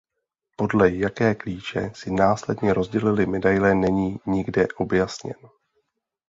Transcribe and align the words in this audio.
Podle 0.57 0.91
jaké 0.95 1.35
klíče 1.35 1.91
si 1.95 2.11
následně 2.11 2.73
rozdělili 2.73 3.25
medaile 3.25 3.75
není 3.75 4.19
nikde 4.25 4.67
objasněn. 4.77 5.35